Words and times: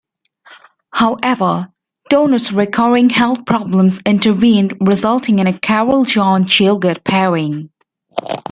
However, 0.93 1.71
Donat's 2.09 2.51
recurring 2.51 3.11
health 3.11 3.45
problems 3.45 4.01
intervened, 4.03 4.75
resulting 4.81 5.37
in 5.37 5.45
a 5.45 5.57
Carroll-John 5.59 6.45
Gielgud 6.45 7.03
pairing. 7.03 7.69